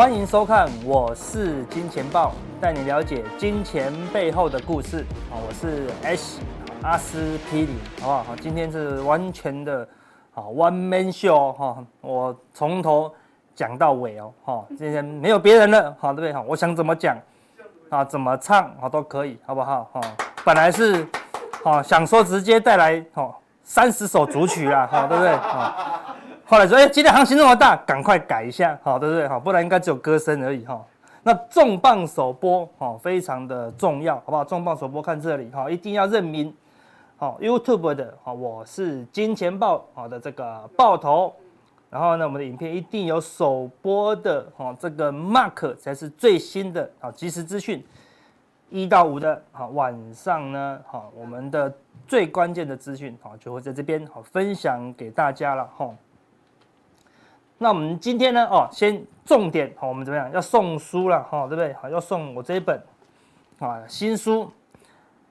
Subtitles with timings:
[0.00, 5.04] 欢迎收看，我是金钱豹，带你了解金钱背后的故事。
[5.30, 6.40] 啊，我是 S
[6.82, 8.22] 阿司匹林，好不好？
[8.22, 9.86] 好，今天是完全的
[10.32, 13.12] 啊 One Man Show 哈，我从头
[13.54, 16.32] 讲到尾哦，哈，今天没有别人了，好，对不对？
[16.32, 17.14] 哈，我想怎么讲
[17.90, 19.84] 啊，怎么唱啊都可以，好不好？
[19.92, 20.00] 哈，
[20.46, 21.06] 本来是
[21.62, 23.30] 啊想说直接带来哈
[23.62, 25.36] 三十首主曲啦，哈，对不对？
[25.36, 26.16] 哈。
[26.50, 29.28] 后来说，哎，今天行情那么大，赶快改一下，好，对不对？
[29.28, 30.84] 好，不然应该只有歌声而已，哈。
[31.22, 34.44] 那重磅首播，哈，非常的重要，好不好？
[34.44, 36.52] 重磅首播看这里，哈，一定要认明，
[37.18, 41.32] 好，YouTube 的，好，我是金钱豹，好的这个爆头，
[41.88, 47.80] 然后呢，我们的影片一定有首播的，哈，这个 Mark 才是最新的，好，即时资讯，
[48.70, 51.72] 一到五的，好，晚上呢，好，我们的
[52.08, 55.88] 最关键的资讯，好，就会在这边，好，分享给大家了，哈。
[57.62, 58.42] 那我们今天呢？
[58.46, 60.32] 哦，先重点好，我们怎么样？
[60.32, 61.74] 要送书了哈，对不对？
[61.74, 62.82] 好，要送我这一本
[63.58, 64.44] 啊新书《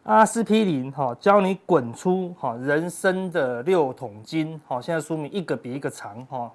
[0.04, 4.62] 阿司匹林》哈，教你滚出哈人生的六桶金。
[4.68, 6.52] 好，现在书名一个比一个长哈。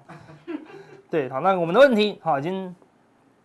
[1.09, 2.73] 对，好，那我们的问题好，已经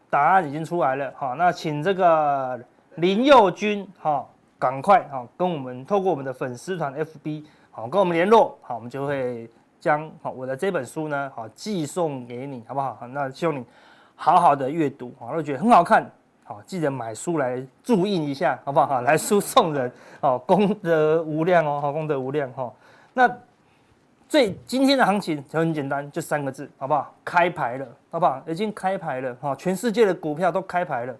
[0.08, 1.12] 答案已经出来了。
[1.16, 2.60] 好，那请这个
[2.94, 4.24] 林佑君哈，
[4.56, 9.50] 赶快哈跟我们透过我们的粉丝团 FB 好跟我们联络，好，我们就会。
[9.80, 12.98] 将好我的这本书呢，好寄送给你，好不好？
[13.08, 13.64] 那希望你
[14.14, 16.08] 好好的阅读，好，如果觉得很好看，
[16.44, 18.86] 好记得买书来注印一下，好不好？
[18.86, 22.70] 好，来书送人，好功德无量哦，好功德无量哈。
[23.14, 23.28] 那
[24.28, 27.14] 最今天的行情很简单，就三个字，好不好？
[27.24, 28.42] 开牌了，好不好？
[28.46, 31.16] 已经开牌了，哈，全世界的股票都开牌了，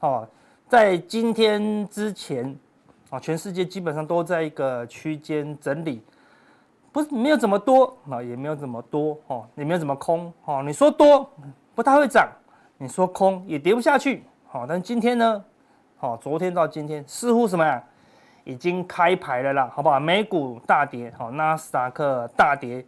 [0.00, 0.26] 好，
[0.66, 2.56] 在今天之前，
[3.10, 6.02] 啊，全世界基本上都在一个区间整理。
[6.98, 10.64] 不是没有怎么多，那也没有怎么多哦，也没有怎么空哦。
[10.66, 11.30] 你说多
[11.72, 12.28] 不太会涨，
[12.76, 14.24] 你说空也跌不下去。
[14.48, 15.44] 好，但今天呢，
[15.96, 17.80] 好，昨天到今天似乎什么呀，
[18.42, 20.00] 已经开牌了啦，好不好？
[20.00, 22.84] 美股大跌，好，纳斯达克大跌，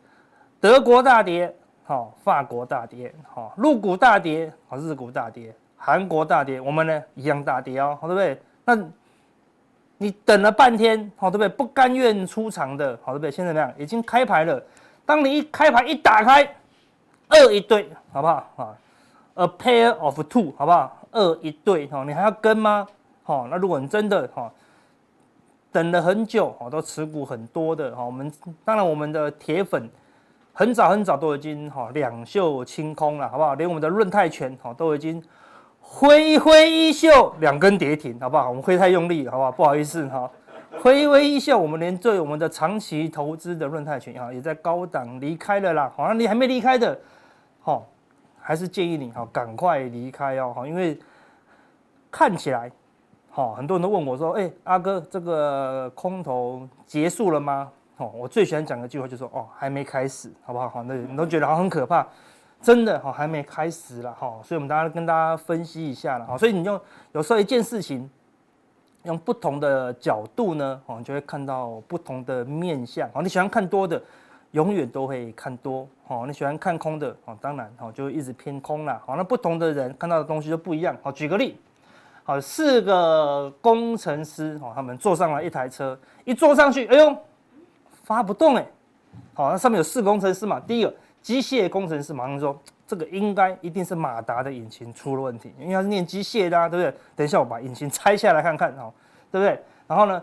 [0.59, 1.55] 德国大跌，
[1.85, 8.43] 好，法国大跌，好，陆股大跌，好，日股大跌，韩国大跌，我们呢一样大跌哦，对不对？
[8.65, 8.91] 那。
[10.03, 11.49] 你等了半天，好对不对？
[11.51, 13.31] 不甘愿出场的，好对不对？
[13.31, 13.71] 现在怎么样？
[13.77, 14.59] 已经开牌了。
[15.05, 16.43] 当你一开牌一打开，
[17.29, 18.51] 二一对，好不好？
[18.57, 18.75] 啊
[19.35, 20.97] ，a pair of two，好不好？
[21.13, 22.87] 二一对，哈，你还要跟吗？
[23.25, 24.51] 好，那如果你真的哈
[25.71, 28.33] 等了很久，哈，都持股很多的，哈，我们
[28.65, 29.87] 当然我们的铁粉
[30.55, 33.53] 很早很早都已经哈两袖清空了，好不好？
[33.53, 35.23] 连我们的润泰拳，哈，都已经。
[35.93, 38.49] 挥一挥衣袖，两根跌停，好不好？
[38.49, 39.51] 我们挥太用力，好不好？
[39.51, 40.31] 不好意思哈。
[40.81, 45.93] 挥一挥衣袖，我们连对我们的长期投资的论泰群哈，也在高档离开了啦。
[45.97, 46.99] 好像你还没离开的，
[47.61, 47.89] 好，
[48.41, 50.55] 还是建议你哈，赶快离开哦。
[50.55, 50.97] 哈，因为
[52.09, 52.71] 看起来，
[53.29, 57.69] 好，很多人都问我说，哎，阿哥，这个空头结束了吗？
[57.97, 60.69] 哦，我最喜欢讲的句话就是说，哦，还没开始，好不好？
[60.69, 62.07] 好，那你都觉得好很可怕。
[62.63, 66.37] 真的哈，还没开始了哈，所以我们大家跟大家分析一下了哈。
[66.37, 66.79] 所以你用
[67.13, 68.09] 有时候一件事情，
[69.05, 73.09] 用不同的角度呢，哦，你就会看到不同的面相。
[73.15, 74.01] 哦，你喜欢看多的，
[74.51, 75.89] 永远都会看多。
[76.07, 79.01] 哦，你喜欢看空的，哦，当然哦，就一直偏空了。
[79.07, 80.95] 好，那不同的人看到的东西就不一样。
[81.03, 81.59] 好，举个例，
[82.25, 87.17] 好，四个工程师，哦，他们坐上了一台车，一坐上去，哎呦，
[88.05, 88.67] 发不动哎。
[89.33, 90.95] 好，那上面有四个工程师嘛，第一个。
[91.23, 96.99] 机械工程师马上说：“这个应该一定是马达的引擎出了问题，因为他是念机械的啊，对不对？
[97.15, 98.91] 等一下我把引擎拆下来看看，哈，
[99.31, 99.63] 对不对？
[99.87, 100.23] 然后呢，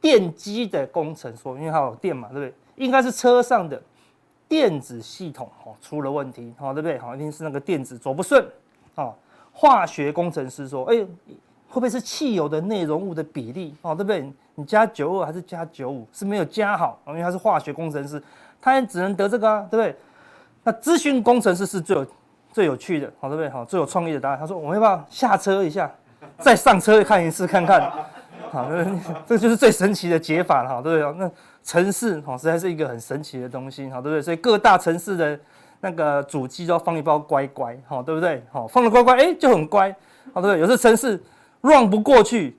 [0.00, 2.54] 电机的工程说，因为它有电嘛，对不对？
[2.76, 3.80] 应该是车上的
[4.48, 6.98] 电子系统哦出了问题，好，对不对？
[6.98, 8.42] 好，一定是那个电子走不顺，
[8.94, 9.12] 啊，
[9.52, 14.32] 化学工程师说，哎，会不会是汽油的内容物的比例，哦，对不对？
[14.54, 18.20] 你加九二还是加九五是没有加好，因为他是化学工程师，
[18.60, 19.94] 他也只能得这个啊，对不对？”
[20.68, 22.06] 那咨询工程师是最有
[22.52, 23.48] 最有趣的，好对不对？
[23.48, 24.38] 好，最有创意的答案。
[24.38, 25.90] 他说：“我们要不要下车一下，
[26.40, 27.90] 再上车看一次看看？
[28.50, 28.68] 好，
[29.26, 31.18] 这就是最神奇的解法了，哈，对不对？
[31.18, 31.30] 那
[31.64, 34.20] 城市好，实在是一个很神奇的东西，好，对不对？
[34.20, 35.40] 所以各大城市的
[35.80, 38.44] 那个主机都要放一包乖乖，好，对不对？
[38.52, 39.90] 好，放了乖乖，哎，就很乖，
[40.34, 40.60] 好，对不对？
[40.60, 41.18] 有时候程式
[41.62, 42.54] run 不过去，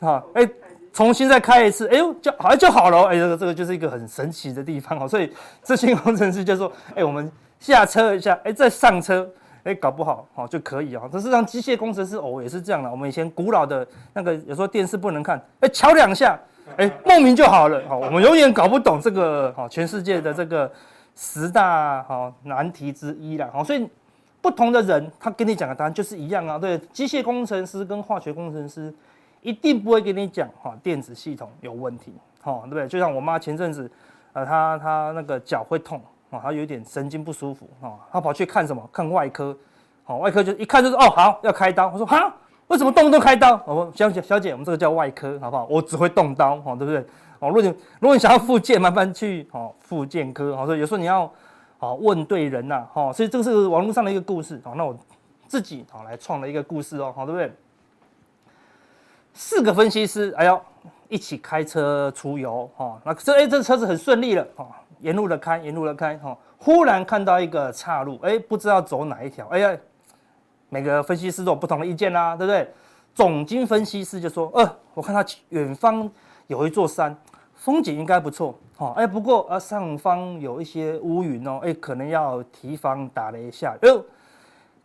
[0.00, 0.48] 好，哎。”
[0.96, 5.06] 重新再开一次，哎呦，就好像就好了，哎，这个这个就是一个很神奇的地方哦。
[5.06, 5.30] 所以
[5.62, 9.28] 这些工程师就说，哎，我们下车一下，哎，再上车，
[9.64, 11.02] 哎，搞不好好就可以啊。
[11.12, 12.90] 这是让机械工程师哦，也是这样的。
[12.90, 16.34] 我们以前古老的那个有时候电视不能看，哎，敲两下，
[16.78, 17.82] 哎，莫名就好了。
[17.86, 20.72] 好，我们永远搞不懂这个好全世界的这个
[21.14, 23.50] 十大好难题之一了。
[23.52, 23.86] 好，所以。
[24.38, 26.56] 不同的人，他跟你讲的答案就是一样啊。
[26.56, 28.94] 对，机械工程师跟化学工程师
[29.46, 32.12] 一定不会跟你讲哈，电子系统有问题，
[32.42, 32.88] 哈，对不对？
[32.88, 33.88] 就像我妈前阵子，
[34.32, 36.00] 呃，她她那个脚会痛，
[36.30, 38.82] 啊，她有点神经不舒服，啊，她跑去看什么？
[38.92, 39.56] 看外科，
[40.02, 41.88] 好，外科就一看就是哦，好，要开刀。
[41.88, 42.34] 我说哈，
[42.66, 43.52] 为什么动不动开刀？
[43.64, 45.66] 我说小姐小姐，我们这个叫外科，好不好？
[45.70, 47.00] 我只会动刀，哈，对不对？
[47.38, 47.68] 哦，如果你
[48.00, 51.30] 如果你想要复健，麻烦去哦复健科，好，所以有时候你要。
[51.78, 54.96] 好，问对人呐，好，所以这个是网络上的一个故事，好，那我
[55.46, 57.52] 自己好来创了一个故事哦，好，对不对？
[59.38, 60.58] 四个分析师，哎呦，
[61.08, 64.66] 一起开车出游，哈，那这哎，这车子很顺利了，哈，
[65.00, 69.76] 沿路的开，沿路的开，哈，忽然看到一个岔路，哎，不知道走哪一条，哎呀，
[70.70, 72.66] 每个分析师都有不同的意见啦，对不对？
[73.14, 76.10] 总经分析师就说，呃，我看到远方
[76.46, 77.14] 有一座山，
[77.54, 78.58] 风景应该不错。
[78.74, 83.86] 好，哎，不过啊，上方有一些乌云哦，哎，可能要提防打雷下雨。
[83.86, 84.02] 哎呦，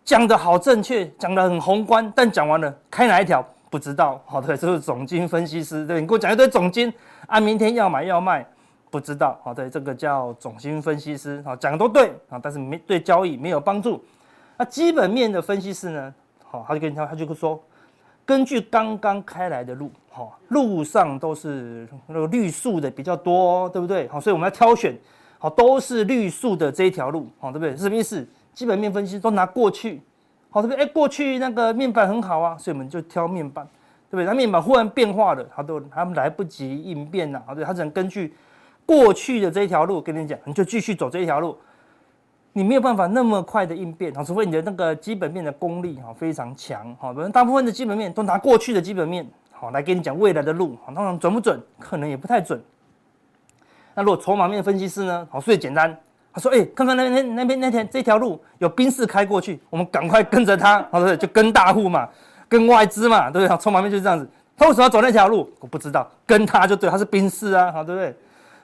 [0.03, 4.22] 讲的好正确，讲得很宏观，但讲完了，开哪一条不知道。
[4.28, 6.94] 好， 对，这是总经分析师，对，你给我讲一堆总经
[7.26, 8.46] 啊，明天要买要卖，
[8.92, 9.40] 不知道。
[9.44, 14.04] 好，对，这个叫总经分析师，好，讲的都对啊，但是没对交易没有帮助。
[14.58, 16.14] 那基本面的分析师呢？
[16.44, 17.60] 好，他就跟你他他就说。
[18.24, 24.08] 根据刚刚开来的路，好，路上都是那个绿树的比较多，对不对？
[24.08, 24.96] 好，所以我们要挑选，
[25.40, 27.72] 好，都是绿树的这一条路，好，对不对？
[27.72, 28.26] 是什么意思？
[28.54, 30.02] 基本面分析都拿过去，
[30.51, 30.83] 好，对不对？
[30.83, 33.65] 哎，过去那个面板很好啊，所以我们就挑面板，
[34.09, 34.25] 对不对？
[34.25, 38.33] 那面板忽然变化了，它都他们来不及应变呐，啊，对，他只能根据
[38.86, 41.57] 过去的这一条路跟你讲，你就继续走这一条路。
[42.53, 52.62] 你没有办法那么快的应变，除非你的那个基本面的功力哈非常强，哈，大部分的基本面都拿过去的基本面，好来跟你讲未来的路，好，当然准不准，可能也不太准。
[53.95, 55.25] 那如果筹码面分析师呢？
[55.31, 55.98] 好，最简单，
[56.33, 61.18] 他说，哎，看看那边那边那天这条路有宾士开过去，我们赶快跟着他，好，对不对？
[61.18, 62.07] 就跟大户嘛，
[62.48, 63.57] 跟外资嘛，对不对？
[63.57, 65.50] 从旁边就是这样子，他为什么要走那条路？
[65.60, 68.16] 我不知道，跟他就对，他是宾士啊，好，对不对？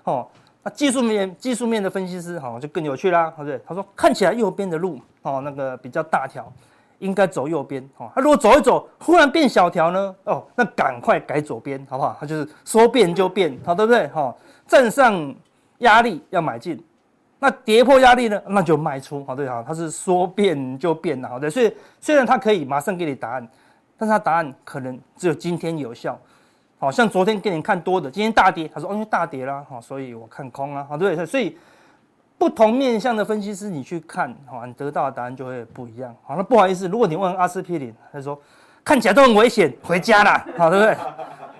[0.03, 0.27] 哦。
[0.63, 3.61] 那技术面技术面的分析师好就更有趣啦，对不对？
[3.65, 6.51] 他说看起来右边的路哦，那个比较大条，
[6.99, 8.11] 应该走右边哦。
[8.13, 10.13] 他如果走一走，忽然变小条呢？
[10.25, 12.17] 哦，那赶快改左边，好不好？
[12.19, 14.07] 他就是说变就变，好对不对？
[14.07, 14.35] 哈，
[14.67, 15.33] 站上
[15.77, 16.83] 压力要买进，
[17.39, 19.63] 那跌破压力呢，那就卖出，好对哈。
[19.65, 21.49] 他是说变就变的，好对。
[21.49, 23.47] 所以虽然他可以马上给你答案，
[23.97, 26.17] 但是他答案可能只有今天有效。
[26.79, 31.25] 好像昨天给你看多的，今天大跌，他说哦，因为大跌啦，好，所以我看空啊，好，对？
[31.25, 31.57] 所以
[32.37, 36.15] 不同面向的分析师，你去看，好，你得到的答案就会不一样。
[36.23, 38.39] 好，那不好意思，如果你问阿司匹林，他说
[38.83, 40.95] 看起来都很危险，回家啦，好，对不对？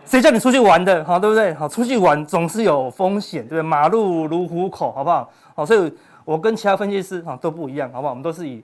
[0.06, 1.03] 谁叫你出去玩的？
[1.03, 1.51] 好，对不对？
[1.56, 3.62] 好，出去玩总是有风险，对不对？
[3.63, 5.27] 马路如虎口，好不好？
[5.57, 5.94] 好，所以
[6.24, 8.12] 我跟其他分析师哈都不一样，好不好？
[8.12, 8.63] 我们都是以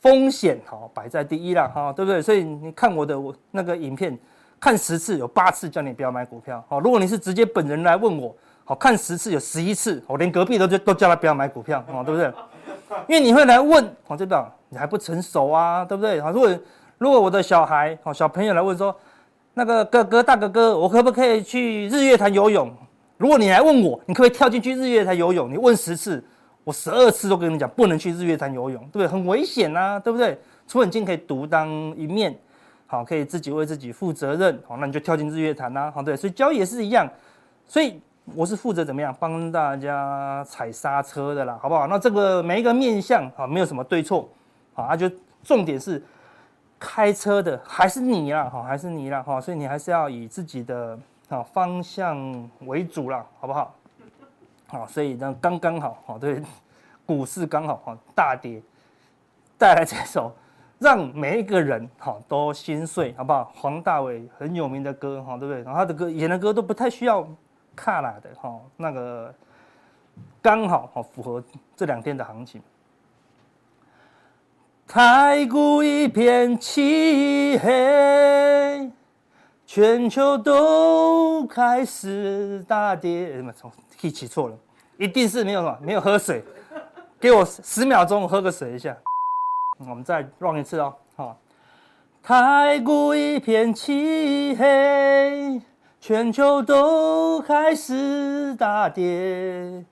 [0.00, 2.20] 风险好摆在第一啦，哈，对不对？
[2.20, 4.18] 所以你看我的我那个影片。
[4.60, 8.34] 看十次有八次叫你不要买股票，好，如果你是直接本人来问我，
[8.64, 12.32] 好，看十次有十一次，我连隔壁都都叫他不要买股票，哦，对不对？
[13.06, 16.18] 因为你会来问，哦，这个你还不成熟啊，对不对？
[16.18, 16.58] 好，如果
[16.96, 18.94] 如果我的小孩，好，小朋友来问说，
[19.52, 22.72] 那个哥哥大哥哥，我可不可以去日月潭游泳？
[23.16, 25.50] 如果你来问我，你可不可以跳进去日月潭游泳？
[25.50, 26.22] 你问十次，
[26.64, 29.06] 我十二次都跟你讲不能去日月潭游泳，对不对？
[29.06, 30.38] 很危险啊，对不对？
[30.66, 32.36] 除非你今天可以独当一面。
[32.86, 34.60] 好，可以自己为自己负责任。
[34.68, 35.90] 好，那你就跳进日月潭呐。
[35.92, 37.08] 好，对，所以交易也是一样。
[37.66, 38.00] 所以
[38.34, 41.86] 我是负责怎么样帮大家踩刹车的啦，好不好？
[41.86, 44.28] 那这个每一个面相啊，没有什么对错。
[44.74, 45.10] 好，那就
[45.42, 46.00] 重点是
[46.78, 50.96] 开车的还是你啦，好，还是你啦，好，所以你还是要以自己的
[51.28, 53.74] 啊方向为主啦，好不好？
[54.66, 56.42] 好，所以呢，刚刚好，好，对，
[57.06, 58.62] 股市刚好哈大跌，
[59.58, 60.32] 带来这首。
[60.80, 63.50] 让每一个人哈都心碎，好不好？
[63.54, 65.62] 黄大玮很有名的歌哈，对不对？
[65.62, 67.26] 然后他的歌演的歌都不太需要
[67.76, 69.32] 卡拉的哈，那个
[70.42, 71.42] 刚好哈符合
[71.76, 72.60] 这两天的行情。
[74.86, 78.90] 太古一片漆黑，
[79.74, 83.32] 全球都开始大跌。
[83.32, 83.52] 什么？
[83.98, 84.56] 记起错了，
[84.96, 86.44] 一定是没有什么，没有喝水。
[87.18, 88.96] 给我十秒钟，我喝个水一下。
[89.80, 91.36] 我们再 run 一次哦，好，
[92.22, 95.60] 太古一片漆黑，
[95.98, 99.84] 全球都开始大跌，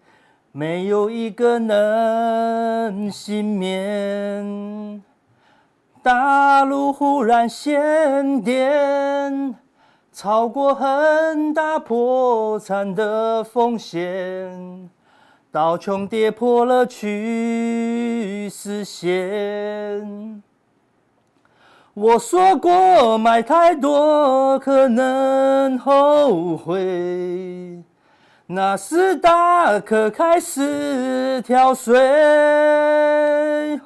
[0.53, 5.03] 没有一个能幸免。
[6.05, 9.57] 大陆忽然限电，
[10.12, 14.90] 超过很大破产的风险。
[15.50, 20.42] 道琼跌破了趋势线。
[21.95, 27.83] 我说过买太多可能后悔，
[28.47, 31.99] 纳斯达克开始跳水。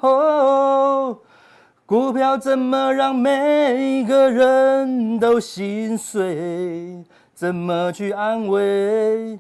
[0.01, 1.19] 哦，
[1.87, 7.05] 股票怎么让每个人都心碎？
[7.33, 9.39] 怎么去安慰？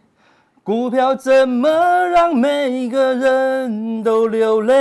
[0.62, 1.68] 股票怎么
[2.06, 4.74] 让每个人都流泪？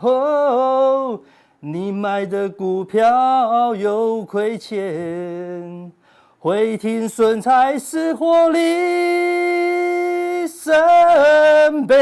[0.00, 1.20] 哦，
[1.58, 5.90] 你买的股票有亏钱，
[6.38, 11.94] 会停损才是获利圣杯。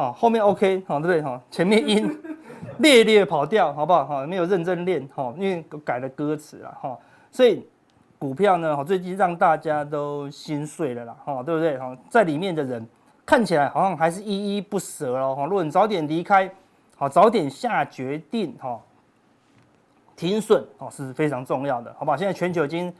[0.00, 1.22] 好，后面 OK，好，对不对？
[1.22, 2.18] 哈，前面音
[2.78, 4.06] 略略跑调，好不好？
[4.06, 6.98] 哈，没有认真练，哈，因为改了歌词了，哈，
[7.30, 7.66] 所以。
[8.18, 11.78] 股票呢，最近让大家都心碎了啦，哈，对不对？
[11.78, 12.86] 哈，在里面的人
[13.24, 15.46] 看起来好像还是依依不舍喽，哈。
[15.46, 16.52] 如果你早点离开，
[16.98, 18.78] 好，早点下决定，哈，
[20.14, 22.16] 停损，哦，是非常重要的，好不好？
[22.18, 22.92] 现在全球已经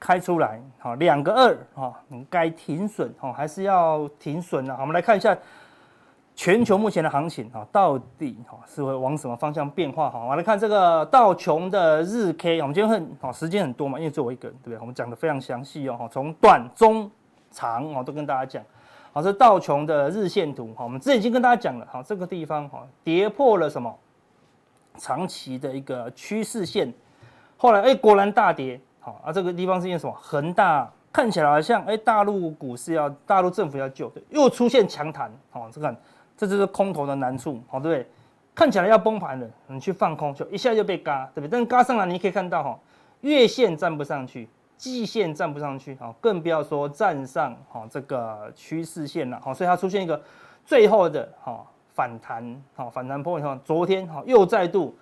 [0.00, 4.74] 开出来，好，两个二，哈，你该停损，哈，还是要停损了。
[4.74, 5.36] 好，我们来看一下。
[6.34, 10.08] 全球目前的行情啊，到底哈是会往什么方向变化？
[10.10, 14.78] 哈，我们来看这个道琼的日 K，我们今天很好，时间很多嘛，因为只有我一个人，对不对？
[14.80, 17.08] 我们讲的非常详细哦，哈，从短、中、
[17.50, 18.64] 长哦都跟大家讲。
[19.12, 23.94] 好，这道琼的日线图，哈，我们之前已经跟大家讲了，哈，这个地方哈跌破了什么
[24.96, 26.92] 长期的一个趋势线，
[27.58, 30.12] 后来哎果然大跌，好啊，这个地方是因为什么？
[30.18, 35.94] 恒大看起来好像哎大陆股市要大陆政府要救，又出现强弹，好，这个。
[36.42, 38.10] 这就是空头的难处，好，对不对？
[38.52, 41.48] 看起来要崩盘了，你去放空，就一下就被嘎，对不对？
[41.48, 42.76] 但是嘎上来，你可以看到哈，
[43.20, 50.20] 月线站不上去，季线站不上去，好，更不要说站上哈这个趋势线了，好，所以它出现一个
[50.66, 54.92] 最后的哈反弹，好，反弹破以后，昨天哈又再度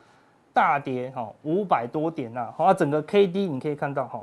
[0.52, 4.22] 大跌，哈五百多点呐，好，整个 K D 你可以看到哈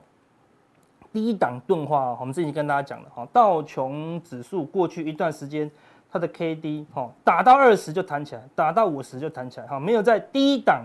[1.11, 5.71] 低档钝化，我们之前跟大家讲了，哈道琼指数过去一段时间。
[6.17, 10.83] 它的 K D 哈打到二十就弹起来，打到五十就弹起来哈，没有在低档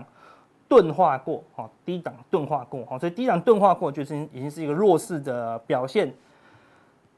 [0.69, 6.13] 钝化过哈，低档钝化过哈，所以低档钝化过就是已经是一个弱势的表现。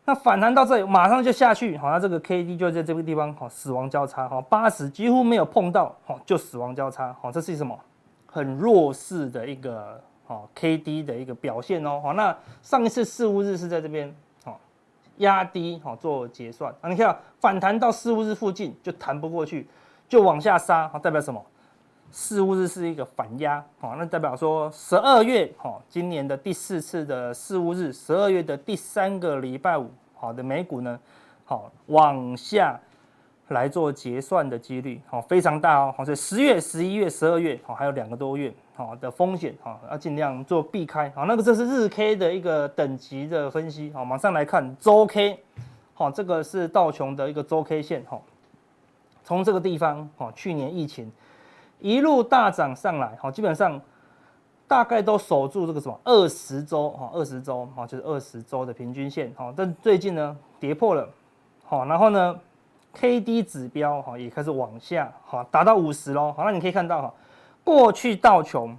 [0.05, 7.77] 那反弹到这里马上就下去，好，那这个 K D 就在这个地方哈，死亡交叉哈，八十几乎没有碰到哈，就死亡交叉哈，这是什么？
[8.25, 14.15] 很弱势的一个哈 K D 的一个表现哦，好，那上一次四五日是在这边。
[15.17, 19.67] 压低好做结算啊，你看反弹到四五日附近就弹不过去，
[20.09, 21.43] 就往下杀，好代表什么？
[22.11, 30.97] 四五日是一个反压，好，那代表说十二月好今年的第四次的四五日，十二月的第三个礼拜五，好的美股呢，
[31.43, 32.79] 好往下
[33.49, 38.53] 来做结算的几率好非常大哦，好，所以十月、十一月、十二月好还有两个多月。
[38.77, 45.39] 好的风险，好要尽量做避开，好那个这是日 K 的一个等级的分析，好马上来看周 K，
[45.93, 48.19] 好这个是道琼的一个周 K 线，哈，
[49.23, 51.09] 从这个地方，哈去年疫情
[51.79, 53.79] 一路大涨上来，好基本上
[54.67, 61.07] 大概都守住这个什么二十周，哈二十周，哈就是二十周的平均线，好但最近呢跌破了，
[61.63, 62.37] 好然后呢
[62.95, 67.13] K D 指标，哈也开始往下，好达到五十喽，好那你可以看到哈。
[67.63, 68.77] 过去道琼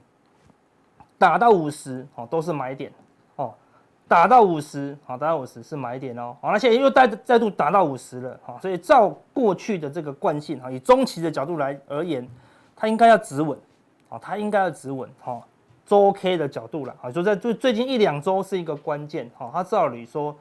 [1.19, 2.93] 打到五十，哦，都是买点，
[3.37, 3.53] 哦，
[4.07, 12.27] 打到五十，好，打到五十是买点哦，好，那现在又再再度打到五十了，好，所以照过去的这个惯性，哈，以中期的角度来而言，
[12.75, 13.59] 它应该要止稳，
[14.09, 15.41] 哦，它应该要止稳，哈，
[15.85, 20.37] 周 K 的角度了，啊，就在最最近一两周是一个关键，哈，它照理说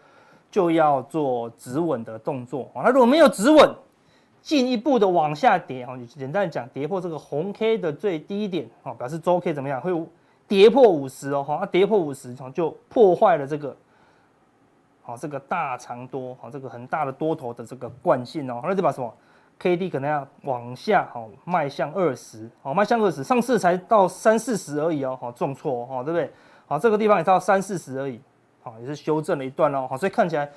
[0.56, 3.76] 就要做止稳的动作，啊，那如果没有止稳。
[4.42, 9.82] 进一步的往下跌，哈，你简单讲，跌破这个红 K 的最低点，啊，表示周 K 怎么样？
[9.82, 9.92] 会
[10.48, 13.76] 跌破五十哦，哈，跌破五十，就破坏了这个，
[15.02, 19.14] 好，这个大长多，好，这个很大的多头的这个惯性哦，那就把什么
[19.60, 26.32] K D 可能要往下，好，迈向二十，好，迈向二十，上次才到三四十而已哦，好，重挫哦，对不对？
[26.66, 28.22] 好，这个地方也到三四十而已，
[28.66, 30.50] 好，也是修正了一段哦，好，所以看起来。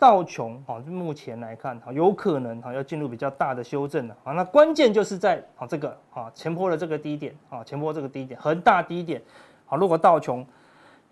[0.00, 4.32] 道琼哈，就目前来看哈，有可能哈要进入比较大的修正了啊。
[4.32, 9.20] 那关键就是在啊这个啊前波的这个低点啊，前波这个低点恒大低点
[9.66, 10.42] 好，如果道琼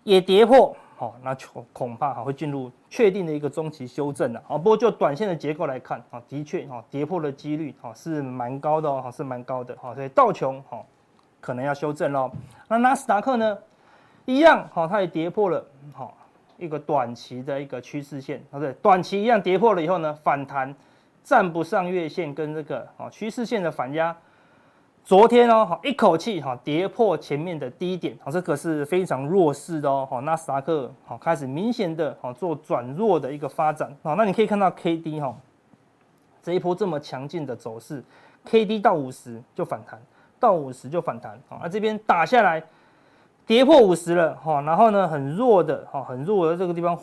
[0.03, 4.57] 也跌破好，那恐恐怕哈会进入确定的一个中期修正了啊。
[4.57, 9.93] 不过就短线的结构来看啊，的确哈跌破的几率哈是蛮高的哦，是蛮高的哈。
[9.93, 10.83] 所以道琼哈
[11.39, 12.31] 可能要修正喽。
[12.67, 13.55] 那纳斯达克呢，
[14.35, 16.11] 一样哈，它也跌破了哈。
[16.57, 20.75] 一个短期的一个趋势线，啊对，短期一样跌破了以后呢，反弹
[21.23, 24.15] 站不上月线跟这个啊趋势线的反压。
[25.05, 35.33] 昨天哦，哈一口气哈跌破前面的低点，好，这个是非常弱势的哦，哈，纳斯达克好开始明显的哈做转弱的一个发展，好，那你可以看到 K D 哈
[36.43, 38.03] 这一波这么强劲的走势
[38.43, 39.97] ，K D 到五十就反弹，
[40.39, 42.61] 到五十就反弹，好，那这边打下来
[43.49, 46.95] 跌破五十了，哈，然后呢很弱的，哈，很弱的这个地方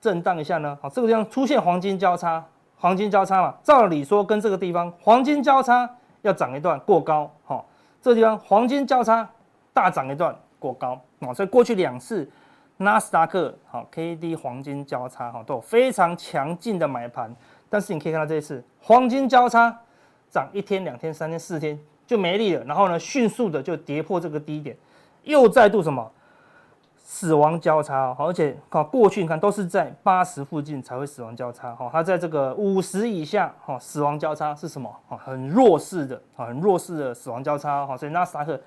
[0.00, 2.44] 震荡一下呢，好，这个地方出现黄金交叉，
[2.76, 5.88] 黄金交叉嘛，照理说跟这个地方黄金交叉。
[6.22, 7.64] 要涨一段过高，哈，
[8.00, 9.28] 这个地方黄金交叉
[9.72, 12.30] 大涨一段过高，啊，所以过去两次
[12.76, 17.34] 纳斯达克好 K D 黄金交叉哈都有非常强劲的买盘，
[17.68, 19.76] 但是你可以看到这一次黄金交叉
[20.30, 24.76] 涨一天、两天、三天、四天就没力了，然后呢迅速的就跌破这个低点，
[25.24, 26.10] 又再度什么？
[27.04, 34.90] 死亡交叉，而且靠过去你看都是在八十附近才会死亡交叉，哈，它在这个五十以下，哈，死亡交叉是什么？
[35.06, 38.58] 哈很弱势的，很弱势的死亡交叉，哈，所以纳斯达克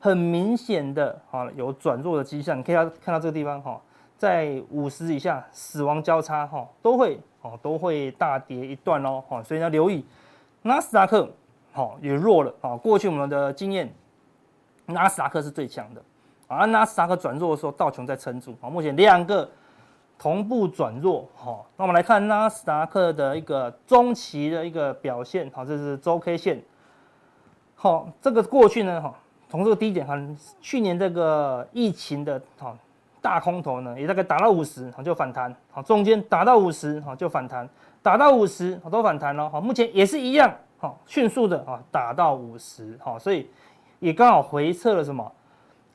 [0.00, 2.58] 很明显的，哈，有转弱的迹象。
[2.58, 3.80] 你可以看到这个地方，哈，
[4.18, 10.04] 在五十以下死亡交叉，哈，都会，哦，都会大跌一段哦，哈，所以要留意
[10.62, 11.30] 纳斯达克，
[11.72, 13.94] 好，也弱了，啊，过去我们的经验，
[14.86, 16.02] 纳斯达克是最强的。
[16.48, 18.54] 啊纳斯达克转弱的时候，道琼在撑住。
[18.60, 19.48] 好，目前两个
[20.18, 21.26] 同步转弱。
[21.34, 25.50] 好，那我们来看纳斯达克的一个中期的一个表现。
[25.54, 26.62] 好，这是周 K 线。
[27.74, 29.14] 好，这个过去呢，哈，
[29.48, 30.14] 从这个低点，哈，
[30.60, 32.76] 去年这个疫情的哈
[33.20, 35.54] 大空头呢，也大概打到五十，好就反弹。
[35.70, 37.68] 好，中间打到五十，好就反弹，
[38.02, 39.48] 打到五十，好都反弹了。
[39.48, 43.48] 好，目前也是一样，好，迅速的啊打到五十，好，所以
[44.02, 45.32] 也刚好回测了什么？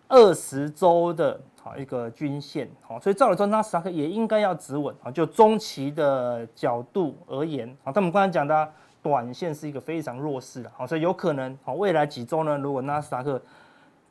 [0.07, 5.11] 二十周的好一个均线，好，所以照理说纳斯达克也应该要止稳啊。
[5.11, 8.71] 就中期的角度而言，好，他们刚才讲的
[9.03, 13.41] 短线是一个非常弱势的，好，所以有可能好未来几周呢，如果纳斯达克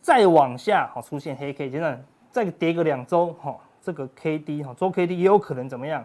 [0.03, 1.99] 再往下好出现黑 K，现在
[2.31, 6.05] 再跌个两周，哈，这个 K D 哈周 K D 也有可能怎么样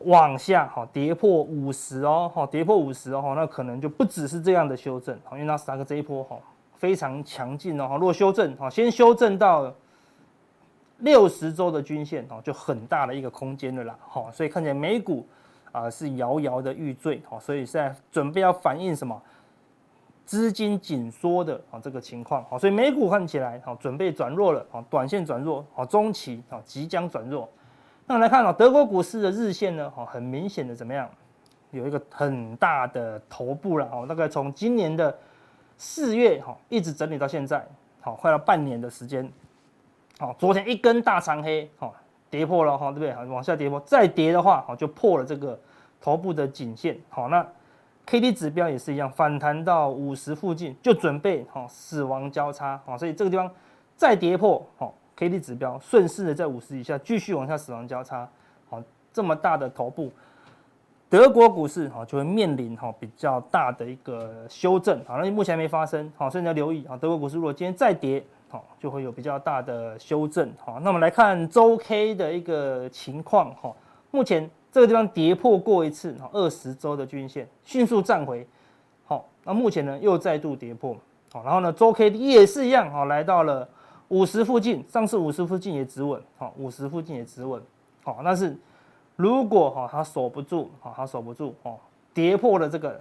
[0.00, 6.36] 往下好跌破五十哦，好跌破五十哦，那可能就不只是这样的修正，好，因为纳斯达克这一波哈。
[6.80, 9.70] 非常强劲哦，如果修正，先修正到
[11.00, 13.98] 六十周的均线，就很大的一个空间了啦，
[14.32, 15.26] 所以看起来美股
[15.72, 19.20] 啊是摇摇的欲坠，所以现在准备要反映什么
[20.24, 27.46] 资金紧缩的啊这个情况，所以美股看起来准备转弱了，短线转弱，中期即将转弱。
[28.06, 31.06] 那我们来看德国股市的日线呢，很明显的怎么样，
[31.72, 35.14] 有一个很大的头部了，哦大概从今年的。
[35.82, 37.66] 四月哈一直整理到现在，
[38.02, 39.26] 好快要半年的时间，
[40.18, 41.94] 好昨天一根大长黑，好
[42.28, 43.32] 跌破了哈，对不对？
[43.32, 45.58] 往下跌破，再跌的话，好就破了这个
[45.98, 47.44] 头部的颈线，好那
[48.04, 53.50] K D 指标也是一样，反弹到五十附近就准备好死亡交叉，好所以这个地方
[53.96, 58.28] 再跌破，好 K D 指标顺势的在五十以下继续往下死亡交叉，
[58.68, 58.82] 好
[59.14, 60.12] 这么大的头部。
[61.10, 66.96] 德国股市哈就会面临哈比较大的一个修正，好，那目前还没发生，好，所以你要留意啊。
[66.96, 73.74] 德国股市如果今天再跌，好，就会有比较大的修正，好，那我们来看周 K 的一个情况，哈，
[74.12, 78.46] 目前这个地方跌破过一次，二十周的均线迅速站回，
[79.04, 80.96] 好，那目前呢又再度跌破，
[81.32, 83.68] 好，然后呢周 K 也是一样，好，来到了
[84.06, 87.60] 五十附近，上次五十附近也止稳，好，五十附近也止稳，
[88.04, 88.56] 好，那是。
[89.20, 91.76] 如果哈它守不住，哈它守不住哦，
[92.14, 92.98] 跌破了这个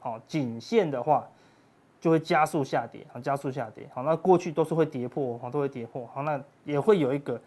[0.00, 1.26] 好颈线的话，
[2.00, 7.38] 就会加速下跌，好加速下跌，好那过去都是会跌破，哈都会跌破，好那也会有一个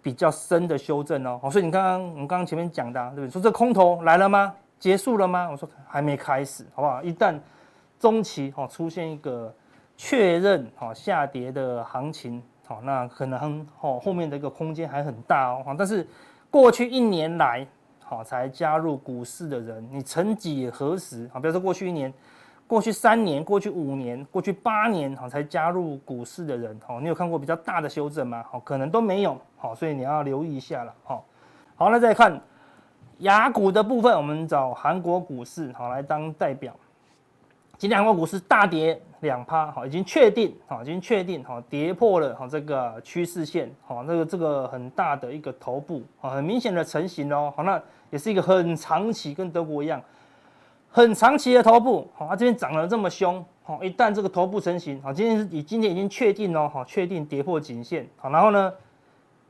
[0.00, 3.30] 比较深的修正哦，好所以你刚刚我们刚刚前面讲的，对不对？
[3.30, 4.54] 说这空头来了吗？
[4.78, 5.48] 结束了吗？
[5.50, 7.02] 我说还没开始，好不好？
[7.02, 7.36] 一旦
[7.98, 9.52] 中期哈出现一个
[9.96, 16.06] 确认哈下跌的行情，好那可能哈后面的一个空间还很大哦，但是。
[16.52, 17.66] 过去一年来，
[17.98, 21.40] 好才加入股市的人，你曾几何时啊？
[21.40, 22.12] 比如说过去一年、
[22.66, 28.44] 过去三年、过去五年、过去八年，好才加入股市的人，好，你有看过比较大的修正吗？
[28.50, 31.24] 好，可能都没有，好，所以你要留意一下了，好，
[31.74, 32.38] 好，那再看
[33.20, 36.74] 亚股的部分，我们找韩国股市好来当代表。
[37.82, 50.00] 今天韩国股市大跌两趴，哈，已经确定，哈，已经确定，哈，跌破了，哈，这个趋势线，哈，那个这个很大的一个头部，好，很明显的成型哦，好，那也是一个很长期，跟德国一样，
[50.92, 58.72] 很长期的头部，好，它这边涨得这么凶，好，一旦这个头部成型，好，今天是以今天已经确定哦，好，确定跌破颈线，好，然后呢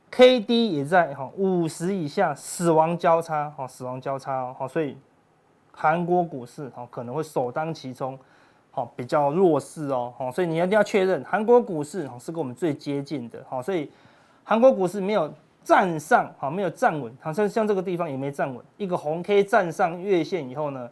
[0.09, 4.97] ，K D 也在哈五十以下，死亡交叉哈，死亡交叉哦，所以
[5.75, 8.17] 韩国股市哈可能会首当其冲，
[8.71, 13.91] 哈比较弱势哦，哈，所以你一定要确认韩国股市是跟我们最接近的，哈，所以
[14.43, 15.33] 韩国股市没有
[15.63, 20.89] 站上，哈没有站稳，好像像这个地方也没站稳，一个红 K 站上月线以后呢，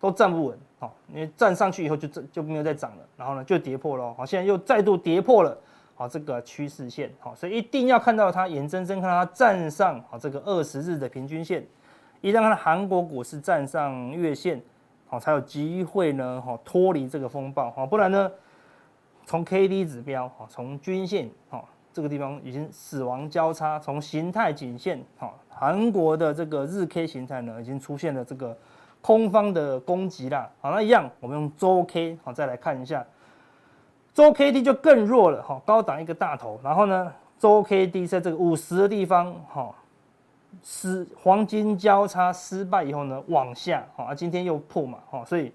[0.00, 5.56] 都站不稳，好，因为站上去以后就就没有再涨了，然后呢就跌破了，好，现在又再度跌破了。
[5.94, 11.66] 好，这个趋势线，好，所以一定要看到它，眼睁睁看到它站上好这个二十日的平均线，
[12.20, 14.60] 一旦看到韩国股市站上月线，
[15.06, 18.30] 好，才有机会呢，哈，脱离这个风暴，哈，不然呢，
[19.24, 28.56] 从 K D 指标，哈，从均线，哈，这个地方已经死亡交叉，从形态颈线，哈，韩国的这个日 K 形态呢，已经出现了这个
[29.00, 33.04] 空方的攻击啦，好，那一样，我们用周 K，好，再来看一下。
[34.12, 39.72] 周 K D 就更弱了哈，高档一个大头，然后呢，周 K D 在这个五十的地方哈，
[40.62, 45.52] 失黄金交叉失败以后呢，往下哈，今天又破嘛哈，所以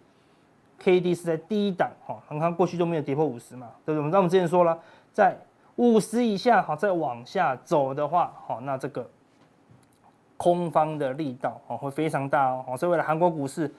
[0.79, 4.09] K D 是在低档哈，你看过去都没有跌破五十嘛，对不对？
[4.09, 4.77] 那我们之前说了，
[5.11, 5.37] 在
[5.75, 9.09] 五十以下哈，再往下走的话哈，那这个
[10.37, 13.71] 空方的力道哈会非常大哦，所以为了韩国股市。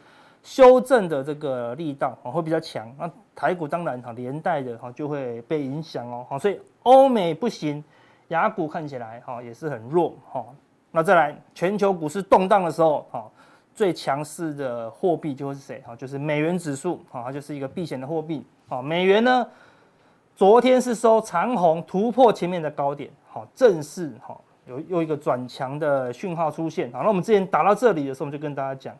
[0.47, 7.83] 修正的这个力道啊会比较强，那台股当然哈连带的哈就会被影响哦，好，所以欧美不行，
[8.29, 10.45] 雅股看起来哈也是很弱哈。
[10.97, 13.29] 那再来全球股市动荡的时候哈，
[13.75, 15.97] 最强势的货币就会是谁哈？
[15.97, 18.81] 就是美元指数哈，它就是一个避险的货币啊。
[18.81, 19.45] 美元呢，
[20.37, 26.93] 昨天是收长红突破前面的高点，好，正式哈有又一个转强的讯号出现。
[26.93, 28.97] 好，那我们之前打到这里的时候，我们就跟大家讲。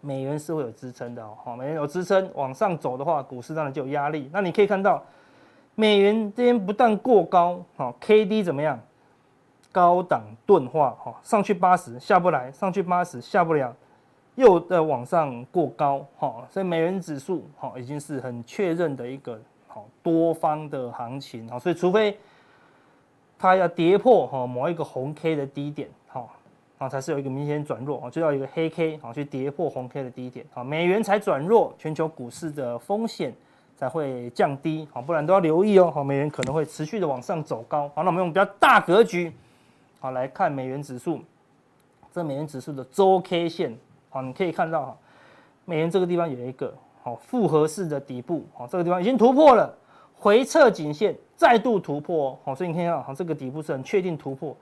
[0.00, 4.30] 美元是会有支撑的哦，好，美元有支撑往上走的话，股市当然就有压力。
[4.32, 5.02] 那你可以看到，
[5.74, 8.80] 美元这边不但过高，好，K D 怎么样？
[9.72, 13.74] 高档钝化，哈，上去八十下不来，上去八十下不了，
[14.34, 22.18] 又在往上过高，哈，所以美元指数，哈，已经是很确认的一个好多方的行情，好，所以除非
[23.38, 26.26] 它要跌破哈某一个红 K 的低点，哈。
[26.78, 33.34] 啊，才是有一个明显转弱啊，就要一个黑 K 啊去跌破红 K 的低点啊，美元才转弱，全球股市的风险
[33.76, 35.90] 才会降低啊，不然都要留意哦。
[35.90, 37.86] 好，美元可能会持续的往上走高。
[37.94, 39.30] 好，那我们用比较大格局
[40.00, 41.20] 好来看美元指数，
[42.12, 43.78] 这美元指数的周 K 线
[44.10, 44.96] 啊，你可以看到哈，
[45.64, 49.72] 美元这个地方有一个好复合式的底部啊，这个地方已经突破了，
[50.14, 54.56] 回撤颈线再度突破哦，所以你看啊，这个底部是很确定突破，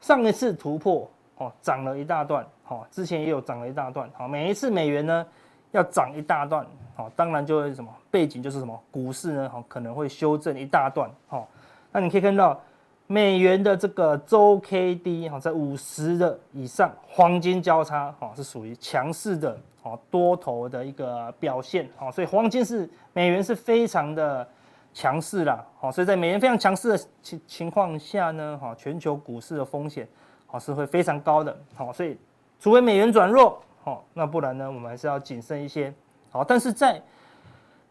[0.00, 1.08] 上一次突破。
[1.40, 5.24] 哦，涨了一大段，好，之前也有涨了一大段，好，每一次美元呢
[5.70, 11.46] 要涨一大段，好，当然就会什么背景就是什么股市呢，好，可能会修正一大段，好，
[11.92, 12.60] 那你可以看到
[13.08, 24.46] 美元的这个周 K D 哈，在五十的以上，黄金交叉，哈，是属于强势的，哦，多头的一个表现，好，所以黄金是美元是非常的
[24.94, 30.06] 强势啦，好，所以在美元非常强势的情情况下呢，哈，全球股市的风险。
[30.50, 32.16] 好，是会非常高的，好，所以
[32.58, 35.92] 除非美元转弱，好，那不然呢，我们还是要谨慎一些，
[36.30, 36.98] 好，但是在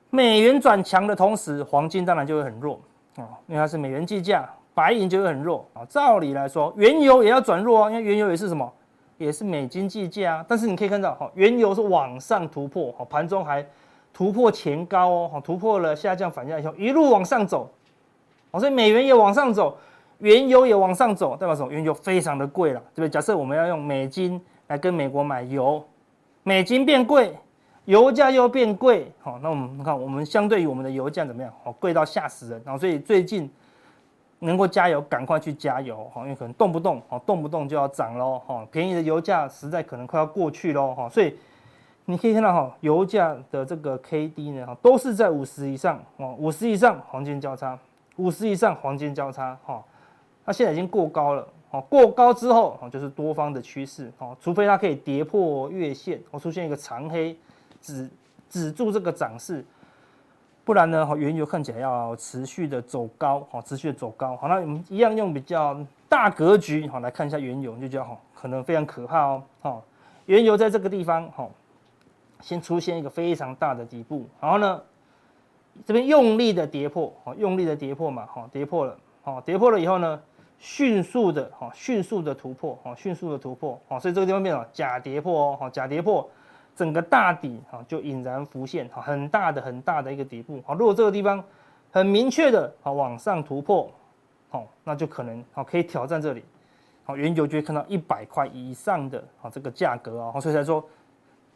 [0.10, 2.82] 美元转强的同时，黄金当然就会很弱，
[3.18, 8.72] 啊，因为它是美元计价，白银就会很弱，啊，照理来说，原油也要转弱啊，因为原油也是什么，
[9.18, 13.66] 也是美金计价啊，但是你可以看到，哈，原油是往上突破，好，盘中还
[14.14, 17.68] 突破前高哦，好，突破了下降反向以后，一路往上走，
[18.52, 19.76] 好，所以美元也往上走。
[20.20, 21.72] 原油也往上走，代表什么？
[21.72, 23.10] 原油非常的贵了，对不对？
[23.10, 25.84] 假设我们要用美金来跟美国买油，
[26.42, 27.36] 美金变贵，
[27.86, 31.54] 油价又变贵，好，那我们看我们相对于我们的油价怎么样？
[31.64, 33.48] 好，贵到吓死人，然后所以最近
[34.40, 41.36] 能够加油，赶快去加油，哈，因为可能动不动，好，动不动就要涨喽，哈，便宜的油价实在可能快要过去喽，哈，所以
[42.06, 47.78] 你可以看到哈，油价的这个 K D 呢，哈都是在五十以上，哦，五十以上黄金交叉，
[48.18, 49.84] 五十以上黄金交叉，哈。
[50.46, 57.38] 它现在已经过高了，哦，过高之后，哦，就是多方的趋势，哦，除非它可以跌破月线，哦，出现一个长黑，
[57.82, 58.10] 止
[58.48, 59.66] 止住这个涨势，
[60.68, 65.78] 不然呢，哦，原油看起来要持续的走高，哦，持续的走高，好，那我们一样用比较
[66.10, 69.82] 大格局，好，来看一下原油，就觉得，哈，可能非常可怕哦，哦，
[70.26, 71.48] 原油在这个地方，哈，
[72.42, 74.82] 先出现一个非常大的底部，然后呢，
[75.86, 80.22] 这边用力的跌破，哦，用力的跌破嘛，哈，跌破了，哦，跌破了以后呢，
[80.60, 86.30] 迅速的哈，迅速的突破哈，迅速的突破哈，所以这个地方变成假跌破哦哈，假跌破，
[86.78, 90.76] 整个大底哈就隐然浮现哈，很大的很大的一个底部好。
[90.76, 91.44] 如果这个地方
[91.92, 93.92] 很明确的哈往上突破，
[94.52, 96.44] 好，那就可能好可以挑战这里，
[97.04, 100.88] 好，原油就会看到一百块以上的好这个价格啊，所以才说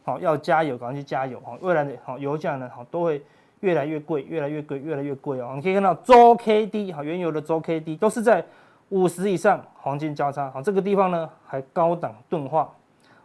[0.04, 3.24] 好要加油，赶快去加油哈，未来的好油价呢好都会
[3.60, 5.52] 越来越贵，越来越贵，越来越贵哦。
[5.56, 8.44] 你可以看到周 K D 好，原油的周 K D 都是在
[8.90, 12.74] 五十以上黄金交叉，好这个地方呢还高档钝化，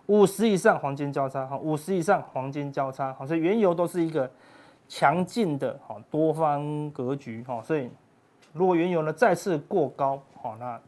[0.07, 4.31] 五十以上黄金交叉，哈五十以上黄金交叉，好所以原油都是一个。
[4.89, 7.91] 强劲的哈多方格局哈，所以
[8.53, 10.81] 如果原油呢再次过高哈，那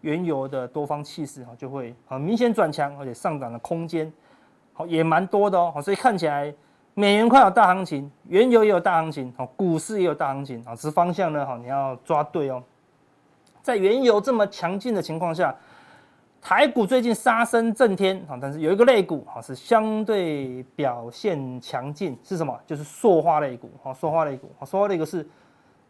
[0.00, 4.10] 原油的多方气势哈就会很明显转强，而且上涨的空间
[4.72, 5.78] 好也蛮多的哦。
[5.82, 6.50] 所以看起来
[6.94, 12.62] 美元快有大行情，原油也有大行情，好股市也有大行情啊，这方向呢好你要抓对哦。
[13.60, 15.54] 在原油这么强劲的情况下。
[16.40, 22.58] 台股最近杀声震天啊，但是有一个类股啊是相对表现强劲，是什么？
[22.66, 25.28] 就是塑化类股啊，塑化类股啊，塑化类股是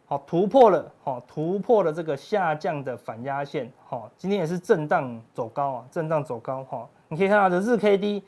[0.05, 6.85] 好突破了，好突破了这个下降的反压线，好，今天也是震荡走高啊，震荡走高哈。
[7.07, 8.23] 你可以看到的日 K D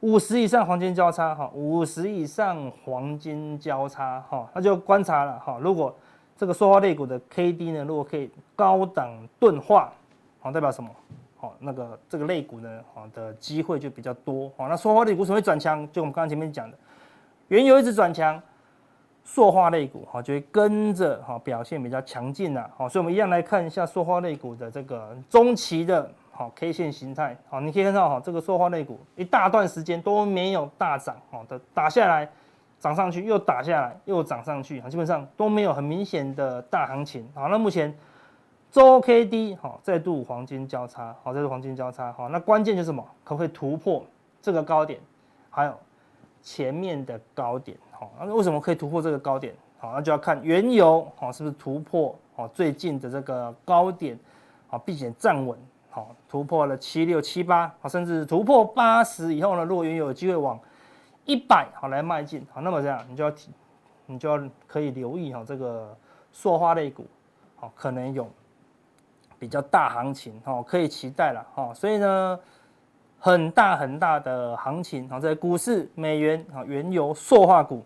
[0.00, 5.58] 五十以上黄金交叉哈，五十以上黄金交叉哈，那就观察了哈。
[5.60, 5.94] 如果
[6.36, 9.92] 这个塑化类股的 K D 呢，如果可以高档钝化，
[10.40, 10.90] 好，代表什么？
[11.40, 14.52] 好，那个这个类股呢，好的机会就比较多。
[14.58, 15.90] 好，那塑化类股为什么会转强？
[15.90, 16.76] 就我们刚刚前面讲的，
[17.48, 18.38] 原油一直转强，
[19.24, 22.70] 塑化类股好就会跟着好表现比较强劲了。
[22.76, 27.34] 好，所以我们一样来看一下塑化类股的这个中期的好 K 线形态。
[27.48, 32.28] 好，你可以看到哈，这个塑化类股一大段时间都没有大涨，好的打下来，
[32.78, 37.26] 涨上去又打下来又涨上去，基本上都没有很明显的大行情。
[37.34, 37.96] 好，那目前。
[38.70, 43.04] 周 K D 好，再度黄金交叉，好，再度黄金交叉，好，那关键就是什么？
[43.24, 44.04] 可不可以突破
[44.40, 45.00] 这个高点？
[45.50, 45.74] 还有
[46.40, 49.52] 前面的高点，好，那为什么可以突破这个高点？
[49.78, 54.16] 好，那就要看原油，好，是不是突破，好，最近的这个高点，
[54.68, 55.58] 好，并且站稳，
[55.90, 60.56] 好，突破了七六七八，好，甚至突破八十以后呢，如果原油有机会往
[61.24, 63.50] 一百，好，来迈进，好，那么这样你就要提，
[64.06, 65.96] 你就要可以留意，哈，这个
[66.30, 67.04] 塑化类股，
[67.56, 68.30] 好，可能有。
[69.40, 72.38] 比较大行情哦，可以期待了哈，所以呢，
[73.18, 77.82] 很大很大的行情啊，在股市、美元啊、原油、塑化股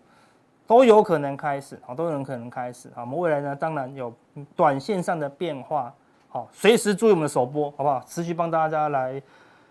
[0.67, 2.99] 都有可能开始啊，都有可能开始啊。
[2.99, 4.13] 我们未来呢，当然有
[4.53, 5.93] 短线上的变化，
[6.27, 8.03] 好，随时注意我们的首播，好不好？
[8.05, 9.21] 持续帮大家来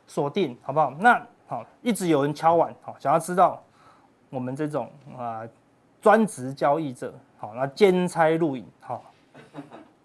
[0.07, 0.90] 锁定，好不好？
[0.99, 3.62] 那好，一直有人敲碗，好，想要知道
[4.31, 5.42] 我们这种啊
[6.01, 9.05] 专职交易者，好，那兼差录影，好。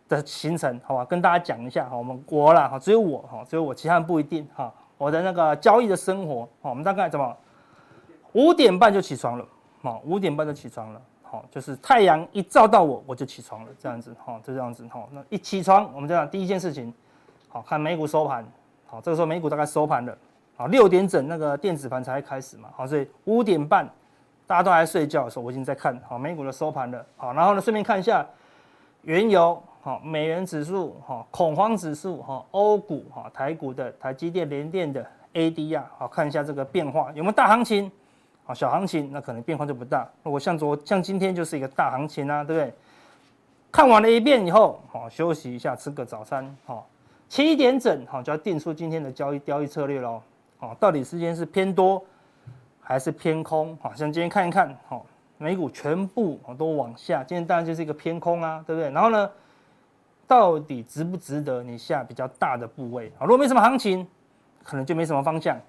[0.09, 4.73] 的行程，好吧，跟大家讲一下哈，我们我啦哈，只有我哈，只有我，其他人不一定哈。
[4.97, 7.37] 我的那个交易的生活，哈，我们大概怎么
[8.33, 9.45] 五点半就起床了，
[9.81, 16.93] 好，五点半就起床了，好，就是太阳一照到我，我就起床了，这样子，哈，就这样子，哈，那一起床，我们这样第一件事情，
[17.47, 18.43] 好看美股收盘，
[18.87, 20.17] 好，这个时候美股大概收盘了，
[20.57, 23.87] 好，六点整那个电子盘才开始嘛，好，所以五点半
[24.47, 28.25] 大家都还睡觉的时候，我已经在看好美股的收盘了，好，然后呢，顺便看一下
[29.03, 29.61] 原油。
[29.81, 37.89] 好，美元指数，哈，恐慌指数，哈，欧股，哈，台股的台积电、联电的 ADR，好，看一下这个变化有没有大行情，
[38.43, 40.05] 好，小行情那可能变化就不大。
[40.21, 42.73] 如果像昨像今天就是一个大行情啊，对不对？
[43.71, 46.85] 看完了一遍以后，好，休息一下，吃个早餐，好，
[47.29, 50.21] 七点整，好，就要定出今天的交易交易策略喽，
[50.57, 52.03] 好，到底时间是偏多
[52.81, 53.77] 还是偏空？
[53.81, 55.05] 好，像今天看一看，好，
[55.37, 58.91] 美股全部都往下，今天当然就是一个偏空啊，对不对？
[58.91, 59.29] 然后呢？
[60.29, 63.25] 到底值不值得你下比较大的部位啊？
[63.25, 64.07] 如果没什么行情，
[64.63, 65.59] 可能就没什么方向。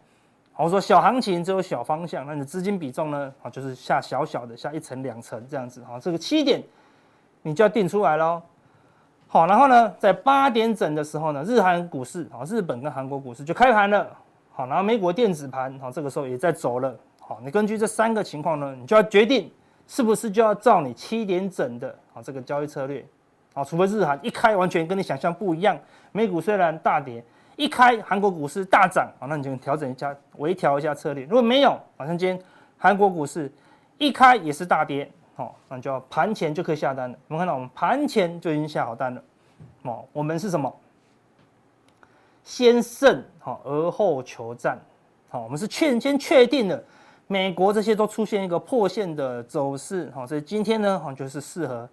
[0.53, 3.33] 好我说小行情只有小方向，那你的资金比重呢？
[3.43, 5.99] 啊，就是下小小的，下一层两层这样子好。
[5.99, 6.63] 这个七点
[7.41, 8.43] 你就要定出来喽。
[9.29, 14.07] 好，然后呢，在八点整的时候呢，日韩股市啊，日本跟韩国股市就开盘了。
[14.53, 16.95] 好，然后美国电子盘好，这个时候也在走了。
[17.19, 19.51] 好，你根据这三个情况呢，你就要决定
[19.87, 23.03] 是不是就要照你七点整的啊这个交易策略。
[23.53, 25.77] 啊，除非日韩一开完全跟你想象不一样，
[26.13, 27.23] 美股虽然大跌，
[27.57, 31.25] 一开韩国股市大涨，啊，那你就调整一下，微调一下策略。
[31.25, 32.41] 如果没有，好像今天
[32.79, 33.53] 韩国股市
[33.99, 37.19] 一开也是大跌，好，那就要盘前就可以下单了。
[37.27, 39.23] 我们看到我们盘前就已经下好单了，
[39.83, 40.73] 哦，我们是什么？
[42.45, 44.79] 先胜好，而后求战，
[45.29, 46.83] 好，我们是确先确定了
[47.27, 51.89] 美国这些都出现一个破线的走势，好，所以今天呢，好就是适合。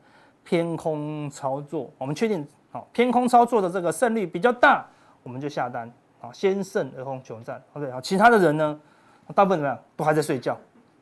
[0.47, 4.85] 偏空操作，我们确定好偏空操作的这个胜率比较大，
[5.21, 7.61] 我们就下单啊，先胜而后求战。
[7.73, 8.79] OK，好，其他的人呢，
[9.35, 10.57] 大部分怎么样都还在睡觉，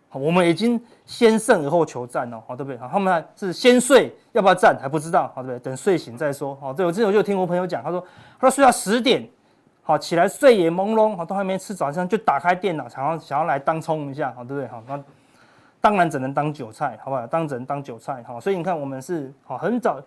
[0.10, 2.77] 好我们已经先胜而后求战哦，好对不对？
[2.79, 5.60] 好，他们是先睡，要不要战还不知道，好对不对？
[5.60, 6.55] 等睡醒再说。
[6.55, 8.03] 好，对我之前我就听我朋友讲，他说
[8.39, 9.29] 他说睡到十点，
[9.84, 14.67] 好起来睡眼朦胧，好都还没吃早餐就打开电脑，想要想要来当冲一下，好对不对？
[14.69, 15.03] 好，那
[15.86, 17.28] 当然只能当韭菜，好不好？
[17.28, 20.02] 当只能当韭菜，好，所以你看我们是好很早，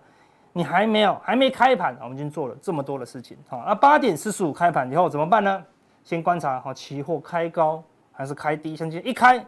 [0.53, 5.65] 你还没有还没开盘，我们已经做了这么多的事情，好，那八点四十五开盘以后怎么办呢？
[6.03, 9.41] 先观察好期货开高还是开低，像今天一开。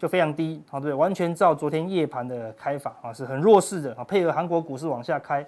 [0.00, 5.44] 就非常低，好对，完全照昨天夜盘的开法啊，是很弱势的啊，配合韩国股市往下开。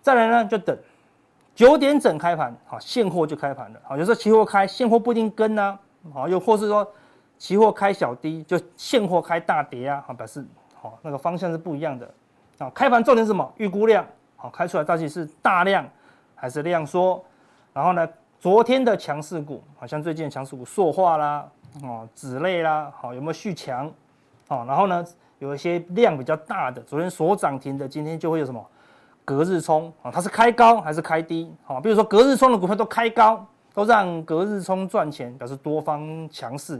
[0.00, 0.74] 再来呢，就等
[1.54, 5.78] 九点整开盘，好，现货就开盘了，好，有时候期货开现货不一定跟啊，
[6.14, 6.90] 好，又或是说
[7.42, 10.46] 期货开小低，就现货开大跌啊，好，表示
[10.80, 12.08] 好那个方向是不一样的
[12.58, 12.70] 啊。
[12.72, 13.52] 开盘重点是什么？
[13.56, 15.84] 预估量，好，开出来到底是大量
[16.36, 17.20] 还是量缩？
[17.72, 21.44] 然后呢，昨天的强势股，好像最近的强势股塑化啦。
[21.82, 23.92] 哦，纸类啦，好，有没有续强？
[24.46, 25.04] 好，然后呢，
[25.40, 28.64] 有一些量比较大的，昨天所涨停的，今天就会有什么
[29.24, 30.12] 隔日冲啊？
[30.12, 31.52] 它是开高还是开低？
[31.64, 36.78] 好，比如说隔日冲的股票都开高，都让隔日冲赚钱，表示多方强势；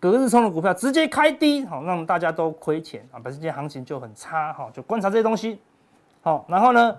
[0.00, 4.52] 隔日冲的股票直接开低，好，让大家都亏钱啊，本身今天行情就很差。
[4.52, 5.60] 哈，就观察这些东西。
[6.22, 6.96] 好，然后呢？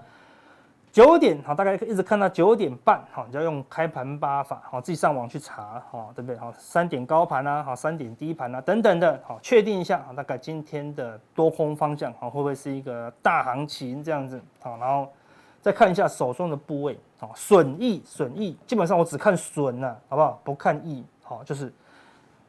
[0.92, 6.36] 九点好，大概一直看到九点半好，你要用开盘八法好，自己上网去查好，对不对？
[6.36, 15.08] 好，三点高盘啊，好，三点低盘啊，等等的，好，确定一下好，大概今天的多空方向好，会不会是一个大行情这样子好，然后
[15.62, 20.42] 再看一下手中的部位好，损益损益，基本上我只看损了，好不好？
[20.44, 21.72] 不看益好，就是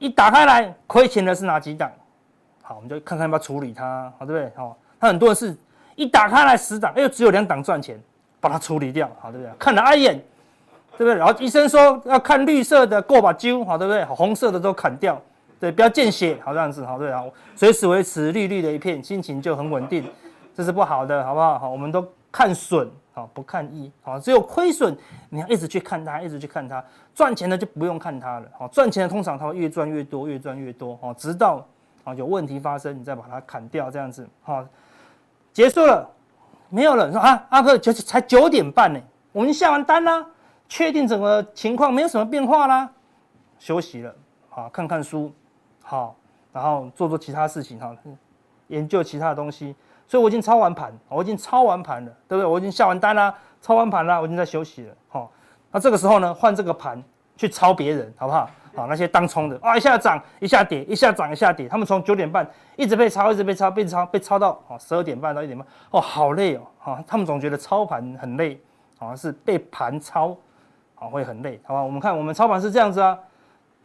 [0.00, 1.88] 一打开来亏钱的是哪几档？
[2.60, 4.52] 好，我们就看看要不要处理它，好，对不对？
[4.56, 5.56] 好，它很多人是
[5.94, 7.96] 一打开来十档，哎呦，只有两档赚钱。
[8.42, 9.52] 把它处理掉，好对不对？
[9.58, 10.18] 看了碍眼，
[10.96, 11.14] 对不对？
[11.14, 14.02] 然后医生说要看绿色的过把揪，好对不对？
[14.06, 15.20] 红色的都砍掉，
[15.60, 17.22] 对，不要见血，好这样子，好对啊，
[17.54, 20.02] 随时维持绿绿的一片，心情就很稳定，
[20.56, 21.58] 这是不好的，好不好？
[21.58, 22.90] 好，我们都看损，
[23.32, 24.96] 不看一，好，只有亏损
[25.28, 31.66] 你要一直去看它，一直去看它，赚钱的就不用看它了，好，赚钱的通常它会越赚越多，越赚越多，好，直到
[32.04, 34.64] 啊有问题发生，你再把它砍掉，这样子，好，
[35.52, 36.08] 结束了。
[36.72, 39.00] 没有了，说啊，阿哥就才九点半呢，
[39.32, 40.24] 我们下完单啦，
[40.68, 42.88] 确定整个情况没有什么变化啦，
[43.58, 44.14] 休息了，
[44.48, 45.32] 好，看看书，
[45.82, 46.14] 好，
[46.52, 47.92] 然后做做其他事情哈，
[48.68, 49.74] 研究其他的东西，
[50.10, 52.44] 所以我已经操完盘，我已经操完盘了，对不对？
[52.44, 55.30] 我已经下完单啦，操完盘啦，我已经在休息了，好，
[55.70, 57.00] 那这个时候呢，换这个盘
[57.36, 58.50] 去操别人，好不好？
[58.74, 61.68] 好，那些当冲的啊，一下涨，一下跌，一下涨，一下跌。
[61.68, 62.44] 他们从九点半
[62.74, 68.60] 一直被抄，一直被抄，被抄，被抄到哦十二点半到一点半，哦，好累哦，哈，他们总觉得操盘很累，
[68.98, 70.36] 好像是被盘操，
[70.96, 71.82] 好会很累，好吧？
[71.84, 73.16] 我们看我们操盘是这样子啊，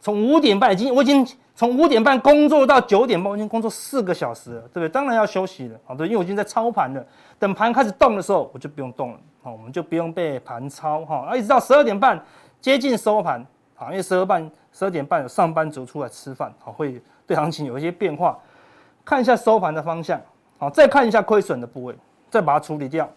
[0.00, 4.88] 从五点半已经，我已经从五点半工作到九点半，我已经工作四个小时了，对不对？
[4.88, 7.04] 当然要休息了，好对，因为我已经在操盘了，
[7.38, 12.22] 等盘开始动的时候，我就不用动了，好，我们就不用被盘操，哈，啊，一直到十二点半
[12.60, 14.50] 接近收盘，好，因为十二半。
[14.78, 18.38] 十二点半有上班族出来吃饭，好，会对行情有一些变化。
[19.06, 20.20] 看一下收盘的方向，
[20.58, 21.96] 好，再看一下亏损的部位，
[22.28, 23.10] 再把它处理掉。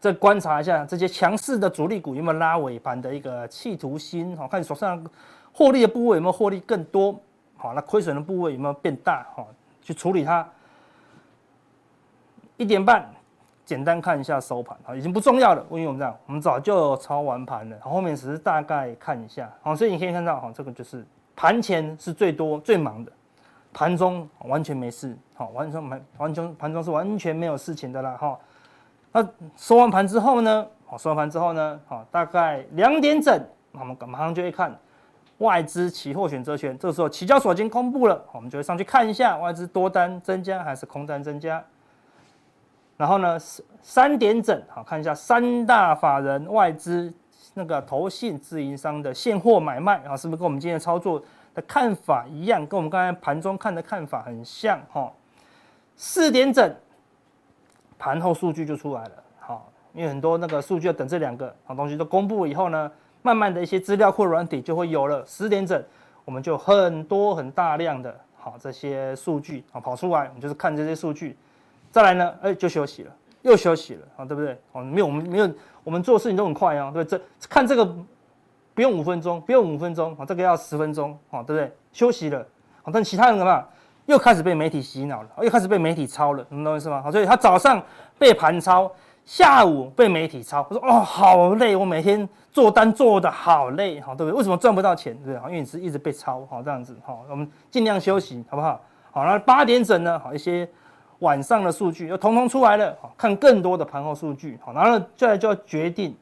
[0.00, 5.04] 再观察一下这些强势的主力股有没有拉尾盘的一个企图心，好，看你手上
[5.52, 7.18] 获利的部位有没有获利更多，
[7.56, 9.48] 好，那亏损的部位有没有变大，好，
[9.82, 10.48] 去处理它。
[12.56, 13.08] 一点半。
[13.64, 15.62] 简单看一下收盘啊，已经不重要了。
[15.70, 19.52] 因为我们这样，我们早就操完盘了，后面只是大概看一下。
[19.60, 21.04] 好，所以你可以看到，哈，这个就是
[21.36, 23.12] 盘前是最多最忙的，
[23.70, 28.38] 盘中完全没事，好，完全盘完全盘中是完全没有事情的啦，哈。
[29.12, 30.66] 那收完盘之后呢？
[30.86, 31.80] 好，收完盘之后呢？
[31.86, 33.42] 好，大概两点整，
[33.72, 34.78] 我们马上就会看
[35.38, 36.78] 外资期货选择权。
[36.78, 41.62] 这个时候期交所已经公布了，我们就会上去看一下外资多单增加还是空单增加。
[42.96, 43.38] 然后呢，
[43.80, 47.12] 三点整，好，看一下三大法人外资
[47.54, 51.22] 那个投信自营商的现货买卖，啊，是不是跟我们今天的操作
[51.54, 52.66] 的看法一样？
[52.66, 55.10] 跟我们刚才盘中看的看法很像，哈。
[56.00, 56.72] 四点整，
[57.98, 62.90] 盘后数据就出来了，好，因为很多那个数据要等这两个好东西都公布以后呢，
[63.22, 65.24] 慢慢的一些资料库软体就会有了。
[65.26, 65.82] 十点整，
[66.24, 71.36] 我们就很多很大量的好这些数据啊跑出来，我们就是看这些数据。
[71.90, 74.56] 再来呢，哎，就休息了，又休息了，啊，对不对？
[74.72, 75.50] 哦，没有，我们没有，
[75.82, 77.18] 我们做事情都很快啊，对不对？
[77.40, 77.84] 这看这个
[78.74, 81.72] 不用五分钟，不用五分钟，啊，这个要十分钟，啊，对不对？
[81.92, 82.46] 休息了，
[82.82, 83.66] 好，但其他人干嘛？
[84.08, 87.02] 又开始被媒体洗脑了，又开始被媒体抄了，你懂我意思吗？
[87.02, 87.80] 好，所以他早上
[88.18, 88.90] 被盘抄，
[89.26, 94.38] 下午被媒体抄，我说哦好累，我每天做单做得好累，好对不对？
[94.38, 95.14] 为什么赚不到钱？
[95.16, 95.50] 对不对？
[95.50, 98.80] 因为你是一直被抄，好这样子，好，我们尽量休息，好不好？
[99.10, 100.66] 好，那八点整呢，好一些
[101.18, 106.16] 晚上的数据又统统出来了，好看更多的盘后数据，好，然后接下来就要决定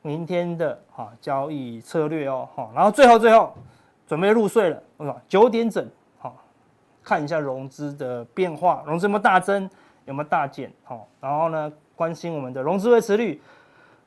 [0.00, 3.52] 明天的哈交易策略哦，好，然后最后最后
[4.06, 5.86] 准备入睡了，我说九点整，
[7.06, 9.70] 看一下融资的变化，融资有没有大增，
[10.06, 11.72] 有没有大减，好，然后呢？
[11.94, 13.40] 关心我们的融资维持率、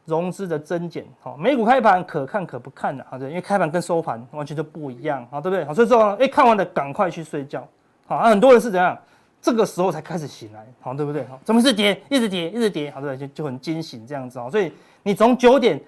[0.06, 5.66] 融资的增减，好，美股开盘可看可不看的，好对，因为开盘跟收盘完全就不一样，好对不对？
[5.66, 7.68] 好，所以说，哎，看完了赶快去睡觉，
[8.06, 8.96] 好，很多人是怎样，
[9.42, 11.26] 这个时候才开始醒来，好对不对？
[11.26, 14.72] 好，怎么是跌，一直跌，一直跌，好对，就就很惊醒这样子，好，所以
[15.02, 15.82] 你从九点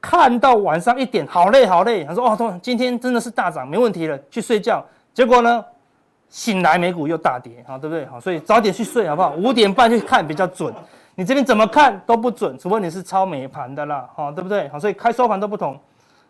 [0.00, 5.64] 看到晚上一点，好累好累，他说哦，今天真的是大涨，没问题了，去睡觉，结果呢？
[6.32, 8.06] 醒来美股又大跌，好对不对？
[8.06, 9.34] 好，所以早点去睡好不好？
[9.34, 10.72] 五点半去看比较准，
[11.14, 14.66] 你这边怎么看都不准，除非你是超美盘的啦，好对不对？
[14.70, 15.78] 好，所以开收盘都不同，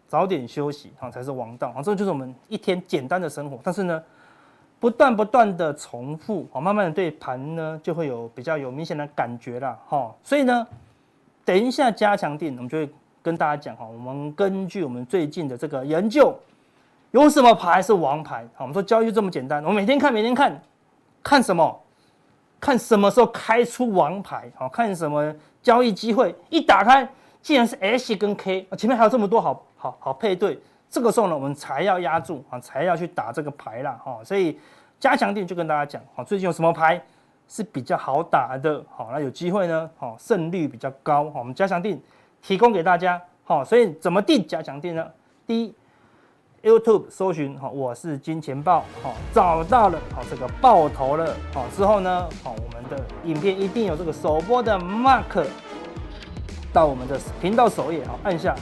[0.08, 3.60] 早点休息好才是王道，好，这就是我们一天简单的生活。
[3.62, 4.02] 但是呢，
[4.80, 10.66] 不断不断的重复，好，慢慢的对盘呢就会有比较有明显的感觉啦，好，所以呢，
[11.44, 12.90] 等一下加强錠，我们就会
[13.22, 16.36] 跟大家讲哈，我们根据我们最近的这个研究。
[17.12, 18.46] 有什么牌是王牌？
[18.54, 19.62] 好，我们说交易就这么简单。
[19.64, 20.60] 我每天看，每天看，
[21.22, 21.80] 看什么？
[22.58, 24.50] 看什么时候开出王牌？
[24.56, 26.34] 好，看什么交易机会？
[26.48, 27.06] 一打开，
[27.42, 30.58] 既然是 S 跟 K，前面还有这么多好好好配对，
[30.88, 34.00] 这个时候呢，我们才要压住啊，才要去打这个牌啦。
[34.02, 34.58] 哈，所以
[34.98, 36.98] 加强錠就跟大家讲，好，最近有什么牌
[37.46, 38.82] 是比较好打的？
[38.88, 41.30] 好，那有机会呢，好，胜率比较高。
[41.30, 42.00] 好，我们加强定
[42.40, 43.20] 提供给大家。
[43.44, 45.06] 好，所以怎么定加强定呢？
[45.46, 45.74] 第一。
[46.62, 55.44] YouTube 搜寻哈，我是金钱豹好，找到了好这个爆头了好之后呢，好我们的影片一定有这个首播的 mark
[56.72, 58.54] 到我们的频道首页好，按下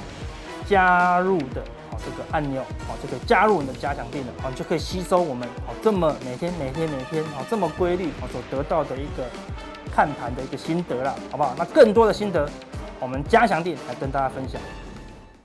[0.66, 9.24] 加入的好这个按钮好，就可以加入我们的加强店了好，就可以吸收我们好这么每天每天每天好这么规律好所得到的一个
[9.94, 11.54] 看盘的一个心得了，好不好？
[11.58, 12.48] 那更多的心得，
[12.98, 14.58] 我们加强店来跟大家分享。